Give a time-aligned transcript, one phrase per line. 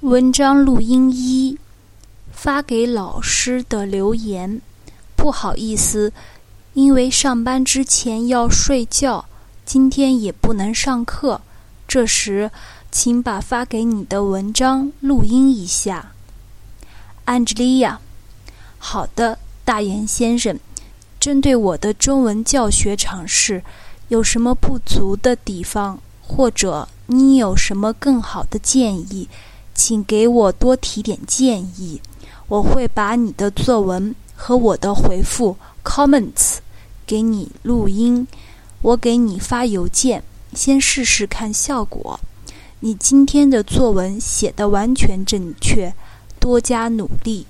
[0.00, 1.58] 文章录音一，
[2.32, 4.62] 发给老师的留言。
[5.14, 6.10] 不好意思，
[6.72, 9.26] 因为上班之前要睡觉，
[9.66, 11.42] 今天也不能上课。
[11.86, 12.50] 这时，
[12.90, 16.12] 请把发给你的文章录音一下。
[17.26, 18.00] 安吉丽亚，
[18.78, 20.58] 好的，大岩先生。
[21.20, 23.62] 针对我的中文教学尝试，
[24.08, 29.28] 有什么不足的地方，或者你有什么更好的建议？
[29.82, 32.02] 请给我多提点建议，
[32.48, 36.58] 我会把你的作文和我的回复 comments
[37.06, 38.28] 给你录音，
[38.82, 40.22] 我给你发邮件，
[40.52, 42.20] 先试试看效果。
[42.80, 45.94] 你今天的作文写的完全正确，
[46.38, 47.46] 多加努力。